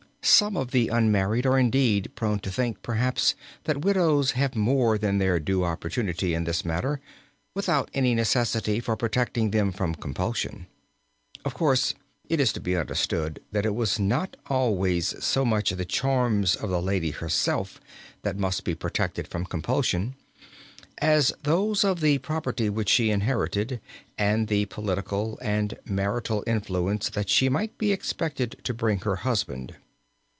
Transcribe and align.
Some 0.23 0.55
of 0.55 0.69
the 0.69 0.87
unmarried 0.87 1.47
are 1.47 1.57
indeed 1.57 2.11
prone 2.13 2.37
to 2.41 2.51
think, 2.51 2.83
perhaps, 2.83 3.33
that 3.63 3.81
widows 3.83 4.31
have 4.31 4.55
more 4.55 4.99
than 4.99 5.17
their 5.17 5.39
due 5.39 5.63
opportunity 5.63 6.35
in 6.35 6.43
this 6.43 6.63
matter 6.63 7.01
without 7.55 7.89
any 7.95 8.13
necessity 8.13 8.79
for 8.79 8.95
protecting 8.95 9.49
them 9.49 9.71
from 9.71 9.95
compulsion. 9.95 10.67
Of 11.43 11.55
course 11.55 11.95
it 12.29 12.39
is 12.39 12.53
to 12.53 12.59
be 12.59 12.75
understood 12.77 13.41
that 13.51 13.65
it 13.65 13.73
was 13.73 13.97
not 13.99 14.37
always 14.45 15.15
so 15.23 15.43
much 15.43 15.71
the 15.71 15.85
charms 15.85 16.55
of 16.55 16.69
the 16.69 16.81
lady 16.81 17.09
herself 17.09 17.81
that 18.21 18.37
must 18.37 18.63
be 18.63 18.75
protected 18.75 19.27
from 19.27 19.45
compulsion, 19.45 20.15
as 20.99 21.33
those 21.41 21.83
of 21.83 21.99
the 21.99 22.19
property 22.19 22.69
which 22.69 22.89
she 22.89 23.09
inherited 23.09 23.81
and 24.19 24.49
the 24.49 24.65
political 24.67 25.39
and 25.41 25.79
martial 25.83 26.43
influence 26.45 27.09
that 27.09 27.27
she 27.29 27.49
might 27.49 27.75
be 27.79 27.91
expected 27.91 28.57
to 28.63 28.71
bring 28.73 28.99
her 28.99 29.17
husband. 29.17 29.75